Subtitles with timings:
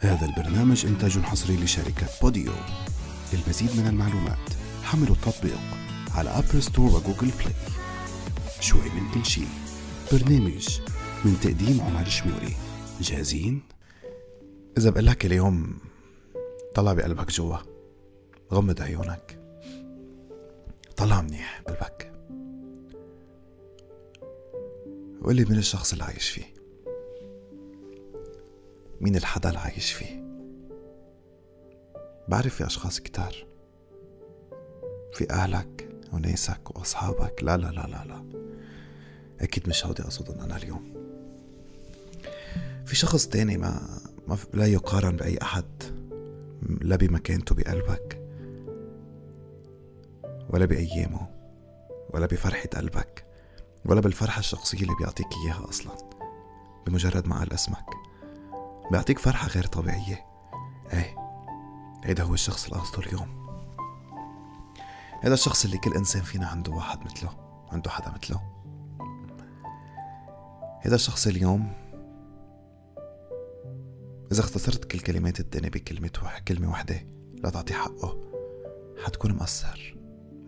[0.00, 2.52] هذا البرنامج إنتاج حصري لشركة بودیو.
[3.32, 4.50] للمزيد من المعلومات
[4.82, 5.58] حملوا التطبيق
[6.14, 7.54] على Apple Store و Google Play
[8.60, 9.48] شوي من كل شيء.
[10.12, 10.80] برنامج
[11.24, 12.56] من تقديم عمر شموري.
[13.00, 13.62] جاهزين؟
[14.78, 15.78] إذا بقول لك اليوم
[16.74, 17.56] طلع بقلبك جوا.
[18.52, 19.40] غمض عيونك.
[20.96, 22.12] طلع منيح قلبك.
[25.20, 26.57] وقولي من الشخص اللي عايش فيه.
[29.00, 30.24] مين الحدا اللي عايش فيه؟
[32.28, 33.46] بعرف في أشخاص كتار.
[35.12, 37.42] في أهلك وناسك وأصحابك.
[37.42, 38.24] لا لا لا لا لا.
[39.40, 40.94] أكيد مش هودي أقصدهم أنا اليوم.
[42.86, 45.82] في شخص تاني ما, ما لا يقارن بأي أحد.
[46.80, 48.22] لا بمكانته بقلبك.
[50.50, 51.28] ولا بأيامه.
[52.10, 53.24] ولا بفرحة قلبك.
[53.84, 55.92] ولا بالفرحة الشخصية اللي بيعطيك إياها أصلا.
[56.86, 58.07] بمجرد ما قال اسمك.
[58.90, 60.26] بيعطيك فرحة غير طبيعية.
[60.92, 61.14] إيه
[62.04, 63.48] هيدا هو الشخص اللي قصده اليوم.
[65.22, 67.30] هذا الشخص اللي كل إنسان فينا عنده واحد مثله
[67.72, 68.40] عنده حدا مثله.
[70.80, 71.72] هذا الشخص اليوم
[74.32, 76.10] إذا اختصرت كل كلمات الدنيا بكلمة
[76.48, 77.06] كلمة وحدة
[77.44, 78.18] لا تعطي حقه
[79.04, 79.96] حتكون مقصر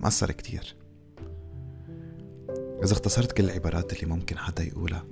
[0.00, 0.76] مقصر كتير.
[2.84, 5.04] إذا اختصرت كل العبارات اللي ممكن حدا يقولها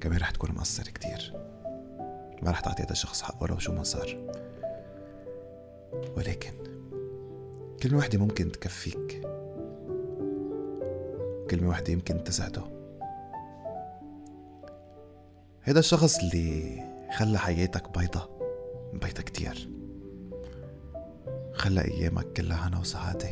[0.00, 1.51] كمان رح تكون مقصر كتير.
[2.42, 4.18] ما رح تعطي هذا الشخص حقه لو شو ما صار.
[6.16, 6.52] ولكن
[7.82, 9.20] كلمة واحدة ممكن تكفيك.
[11.50, 12.62] كلمة واحدة يمكن تسعده
[15.62, 16.82] هذا الشخص اللي
[17.16, 18.28] خلى حياتك بيضة
[18.92, 19.70] بيضة كتير.
[21.52, 23.28] خلى أيامك كلها هنا وسعادة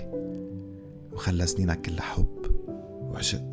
[1.13, 2.47] وخلى سنينك كلها حب
[3.03, 3.45] وعشق.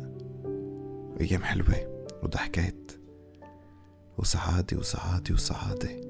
[1.16, 2.77] وأيام حلوة وضحكات.
[4.18, 6.00] وسعادة وسعادة وسعادة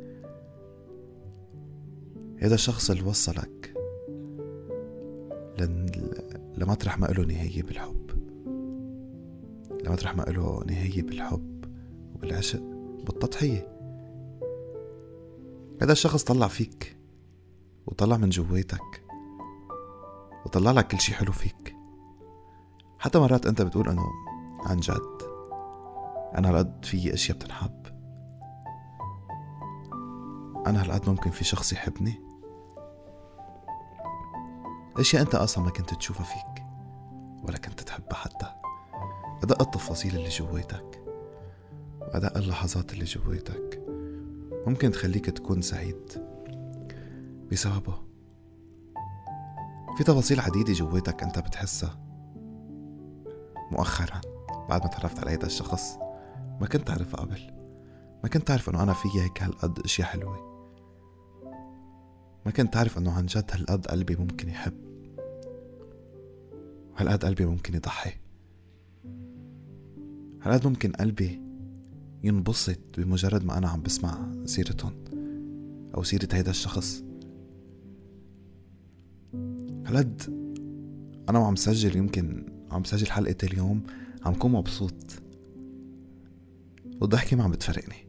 [2.42, 3.75] هذا الشخص اللي وصلك
[5.59, 5.87] لن...
[6.56, 8.11] لمطرح ما له نهاية بالحب.
[9.85, 11.64] لمطرح ما له نهاية بالحب
[12.14, 12.63] وبالعشق
[13.07, 13.79] بالتضحية.
[15.83, 16.97] هذا الشخص طلع فيك
[17.86, 19.05] وطلع من جواتك
[20.47, 21.77] وطلع لك كل شي حلو فيك.
[22.98, 24.07] حتى مرات أنت بتقول إنه
[24.61, 25.18] عن جد
[26.35, 27.77] أنا هالقد في أشياء بتنحب
[30.68, 32.20] أنا هالقد ممكن في شخص يحبني؟
[34.96, 36.64] اشياء أنت أصلا ما كنت تشوفها فيك؟
[37.42, 38.46] ولا كنت تحبها حتى؟
[39.42, 41.05] أدق التفاصيل اللي جواتك
[42.01, 43.83] وادق اللحظات اللي جواتك
[44.67, 46.29] ممكن تخليك تكون سعيد
[47.52, 47.95] بسببه.
[49.96, 51.98] في تفاصيل عديدة جواتك أنت بتحسها.
[53.70, 54.20] مؤخرا
[54.68, 55.98] بعد ما تعرفت على هيدا الشخص
[56.61, 57.55] ما كنت تعرفها قبل.
[58.23, 60.48] ما كنت تعرف إنه أنا فيي هيك هالقد إشياء حلوة.
[62.48, 64.73] ما كنت تعرف إنه عن جد هالقد قلبي ممكن يحب.
[66.97, 68.13] هالقد قلبي ممكن يضحي.
[70.42, 71.41] هالقد ممكن قلبي
[72.25, 74.92] ينبسط بمجرد ما أنا عم بسمع سيرتهم
[75.95, 77.05] أو سيرة هيدا الشخص.
[79.86, 80.23] هالقد
[81.29, 83.83] أنا وعم سجل يمكن عم سجل حلقة اليوم
[84.25, 85.05] عم كون مبسوط.
[87.01, 88.07] والضحكة ما عم بتفرقني.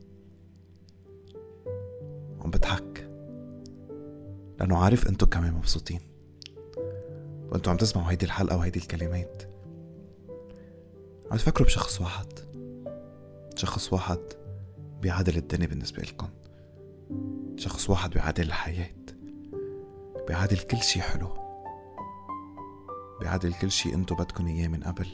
[2.42, 2.89] عم بضحك.
[4.60, 6.02] لأنه عارف انتو كمان مبسوطين.
[7.52, 9.44] وانتو عم تسمعوا هيدي الحلقة وهيدي الكلمات.
[11.32, 12.28] عم تفكروا بشخص واحد.
[13.56, 14.20] شخص واحد
[15.02, 16.30] بيعادل الدنيا بالنسبة لكم.
[17.58, 18.96] شخص واحد بيعادل الحياة.
[20.28, 21.30] بيعادل كل شي حلو.
[23.20, 25.08] بيعادل كل شي انتو بدكن إياه من قبل.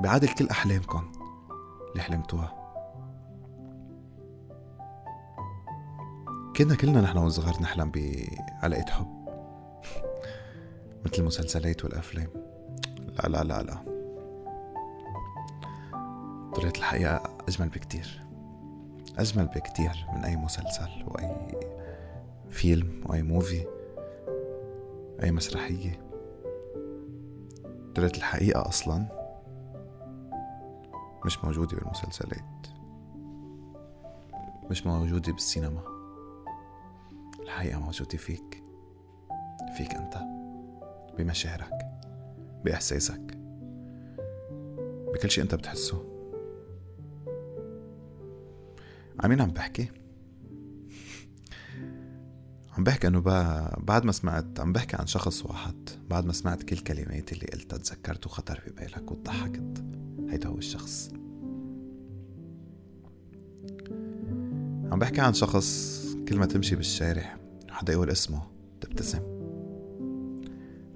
[0.00, 1.12] بيعادل كل أحلامكم
[1.90, 2.57] اللي حلمتوها.
[6.58, 9.28] كنا كلنا نحن وصغار نحلم بعلاقة حب.
[11.04, 12.28] مثل المسلسلات والأفلام.
[13.06, 13.78] لا لا لا لا.
[16.54, 18.24] طلعت الحقيقة أجمل بكتير.
[19.18, 21.58] أجمل بكتير من أي مسلسل وأي
[22.50, 23.66] فيلم وأي موفي
[25.22, 26.10] أي مسرحية.
[27.94, 29.08] طلعت الحقيقة أصلا
[31.26, 32.66] مش موجودة بالمسلسلات.
[34.70, 35.97] مش موجودة بالسينما.
[37.48, 38.64] الحقيقة موجودة فيك.
[39.76, 40.18] فيك أنت.
[41.18, 41.88] بمشاعرك.
[42.64, 43.38] بإحساسك.
[45.14, 46.04] بكل شيء أنت بتحسه.
[49.20, 49.90] عمين عم بحكي؟
[52.76, 53.20] عم بحكي إنه
[53.78, 55.88] بعد ما سمعت عم بحكي عن شخص واحد.
[56.10, 59.84] بعد ما سمعت كل كلمات اللي قلتها تذكرت وخطر في بالك وضحكت.
[60.28, 61.10] هيدا هو الشخص.
[64.92, 67.38] عم بحكي عن شخص كل ما تمشي بالشارع
[67.68, 68.42] حدا يقول اسمه
[68.80, 69.18] تبتسم.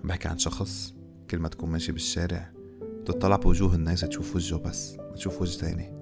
[0.02, 0.94] عم بحكي عن شخص
[1.30, 2.52] كل ما تكون ماشي بالشارع
[3.06, 5.92] تطلع بوجوه الناس تشوف وجهه بس ما تشوف وجه تاني.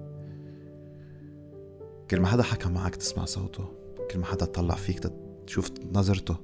[2.11, 3.65] كل ما حدا حكى معك تسمع صوته
[4.11, 5.13] كل ما حدا طلع فيك
[5.47, 6.35] تشوف نظرته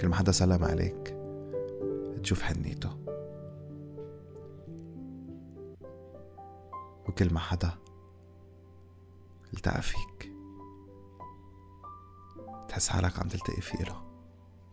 [0.00, 1.16] كل ما حدا سلم عليك
[2.22, 2.90] تشوف حنيته.
[7.08, 7.70] وكل ما حدا
[9.54, 10.31] التقى فيك.
[12.72, 14.02] تحس حالك عم تلتقي فيه له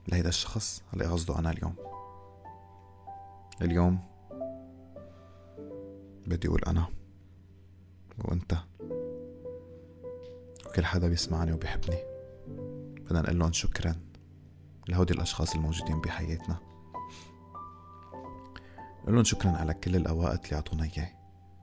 [0.08, 1.76] لهيدا الشخص اللي قصده أنا اليوم.
[3.62, 4.00] اليوم
[6.28, 6.88] بدي أقول أنا
[8.20, 8.54] وأنت
[10.66, 11.98] وكل حدا بيسمعني وبيحبني.
[13.02, 13.96] بدنا نقول لهم شكرا
[14.90, 16.60] لهودي الأشخاص الموجودين بحياتنا.
[19.02, 21.10] نقول لهم شكرا على كل الأوقات اللي أعطونا إياه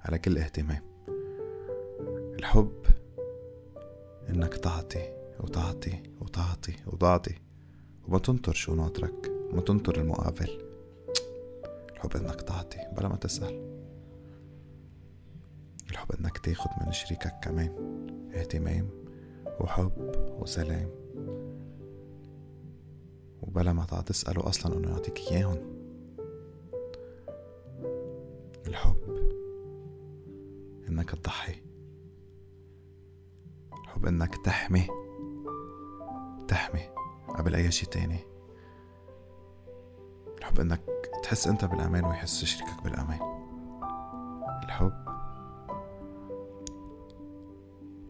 [0.04, 0.82] على كل اهتمام
[2.38, 2.82] الحب
[4.28, 7.34] إنك تعطي وتعطي وتعطي وتعطي.
[8.08, 10.58] وما تنطر شو ناطرك ما تنطر المقابل.
[11.92, 13.76] الحب إنك تعطي بلا ما تسأل.
[15.90, 17.70] الحب إنك تاخد من شريكك كمان
[18.34, 18.90] اهتمام
[19.60, 20.90] وحب وسلام.
[23.42, 25.76] وبلا ما تسأله أصلا إنه يعطيك إياهم.
[28.66, 28.96] الحب
[30.88, 31.62] إنك تضحي.
[33.72, 35.05] الحب إنك تحمي.
[36.48, 36.88] تحمي
[37.28, 38.20] قبل أي شي تاني.
[40.38, 40.80] الحب إنك
[41.22, 43.20] تحس أنت بالأمان ويحس شريكك بالأمان.
[44.64, 45.06] الحب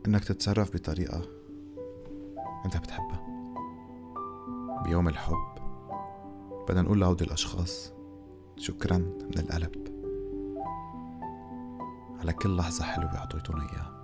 [0.07, 1.23] إنك تتصرف بطريقة
[2.65, 3.27] أنت بتحبها.
[4.85, 5.57] بيوم الحب
[6.69, 7.93] بدنا نقول لهودي الأشخاص
[8.57, 9.97] شكرا من القلب
[12.21, 13.96] على كل لحظة حلوة عطيتونا إياها.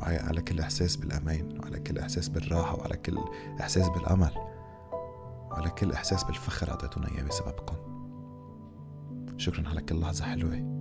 [0.00, 3.18] وعلى كل إحساس بالأمان وعلى كل إحساس بالراحة وعلى كل
[3.60, 4.32] إحساس بالأمل
[5.50, 7.76] وعلى كل إحساس بالفخر عطيتونا إياه بسببكم.
[9.38, 10.80] شكرا على كل لحظة حلوة.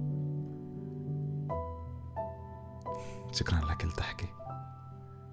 [3.31, 4.27] شكرا على كل ضحكة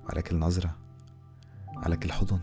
[0.04, 0.76] وعلى كل نظرة
[1.76, 2.40] على كل حضن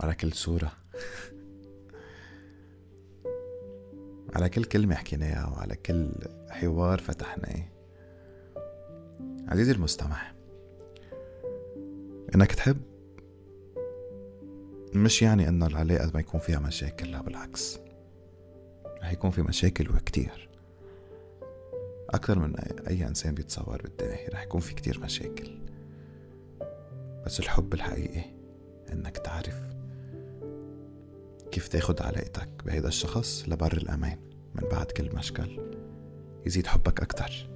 [0.00, 0.72] على كل صورة.
[4.34, 6.12] على كل كلمة حكيناها وعلى كل
[6.50, 7.79] حوار فتحناه.
[9.50, 10.32] عزيزي المستمع
[12.34, 12.76] إنك تحب؟
[14.94, 17.78] مش يعني انه العلاقة ما يكون فيها مشاكل لا بالعكس.
[19.02, 20.48] رح يكون في مشاكل وكتير.
[22.10, 22.56] أكثر من
[22.88, 25.58] أي إنسان بيتصور بالدنيا رح يكون في كتير مشاكل.
[27.26, 28.24] بس الحب الحقيقي
[28.92, 29.60] إنك تعرف
[31.52, 34.18] كيف تاخد علاقتك بهيدا الشخص لبر الأمان
[34.54, 35.60] من بعد كل مشكل
[36.46, 37.50] يزيد حبك أكتر.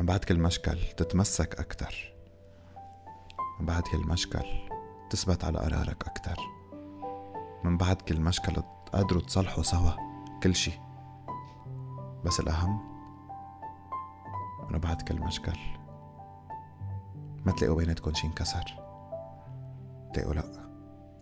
[0.00, 2.14] من بعد كل مشكل تتمسك أكتر.
[3.60, 4.44] من بعد كل مشكل
[5.10, 6.36] تثبت على قرارك أكتر.
[7.64, 9.90] من بعد كل مشكل تقدروا تصلحوا سوا
[10.42, 10.72] كل شي.
[12.24, 12.80] بس الأهم
[14.70, 15.58] إنه بعد كل مشكل
[17.46, 18.64] ما تلاقوا بيناتكم شي انكسر.
[20.14, 20.70] تلاقوا لأ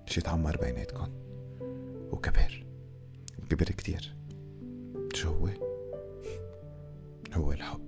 [0.06, 1.08] شي تعمر بيناتكم.
[2.12, 2.66] وكبر.
[3.42, 4.16] وكبر كتير.
[5.14, 5.48] شو هو؟
[7.34, 7.87] هو الحب.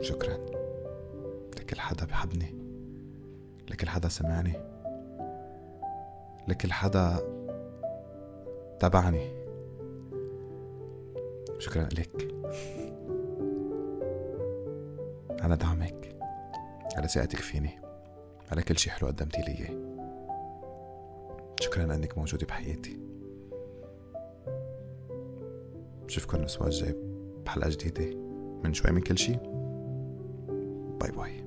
[0.00, 0.38] شكرا.
[1.58, 2.54] لكل حدا بحبني
[3.70, 4.52] لكل حدا سمعني.
[6.48, 7.18] لكل حدا
[8.80, 9.30] تبعني
[11.58, 12.34] شكرا لك.
[15.40, 16.16] على دعمك.
[16.96, 17.80] على ثقتك فيني.
[18.52, 19.84] على كل شي حلو قدمتي لي.
[21.60, 22.98] شكرا إنك موجودة بحياتي.
[26.06, 26.96] بشوفكن الأسبوع الجاي
[27.46, 28.16] بحلقة جديدة.
[28.64, 29.53] من شوي من كل شي.
[31.04, 31.43] Bye bye.